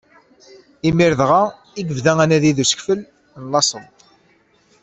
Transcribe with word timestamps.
Imir 0.89 1.11
dɣa 1.19 1.43
i 1.79 1.81
yebda 1.87 2.13
anadi 2.23 2.51
d 2.57 2.57
usekfel 2.63 2.99
n 3.41 3.43
laṣel. 3.51 3.85